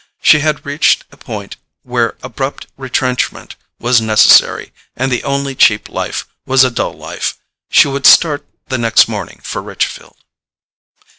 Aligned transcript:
She 0.23 0.39
had 0.39 0.65
reached 0.65 1.03
a 1.11 1.15
point 1.15 1.57
where 1.83 2.17
abrupt 2.23 2.65
retrenchment 2.75 3.55
was 3.77 4.01
necessary, 4.01 4.73
and 4.95 5.11
the 5.11 5.23
only 5.23 5.53
cheap 5.53 5.87
life 5.89 6.25
was 6.43 6.63
a 6.63 6.71
dull 6.71 6.93
life. 6.93 7.37
She 7.69 7.87
would 7.87 8.07
start 8.07 8.43
the 8.69 8.79
next 8.79 9.07
morning 9.07 9.41
for 9.43 9.61
Richfield. 9.61 10.17